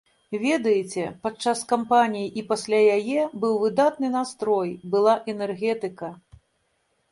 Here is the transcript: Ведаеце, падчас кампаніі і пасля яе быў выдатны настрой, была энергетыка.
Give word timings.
Ведаеце, 0.43 1.03
падчас 1.27 1.59
кампаніі 1.71 2.31
і 2.41 2.45
пасля 2.49 2.79
яе 2.97 3.27
быў 3.45 3.55
выдатны 3.67 4.07
настрой, 4.17 4.75
была 4.97 5.15
энергетыка. 5.37 6.13